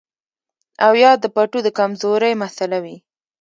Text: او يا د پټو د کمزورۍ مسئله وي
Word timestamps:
او 0.85 0.93
يا 1.03 1.11
د 1.23 1.25
پټو 1.35 1.59
د 1.63 1.67
کمزورۍ 1.77 2.33
مسئله 2.43 2.77
وي 2.83 2.97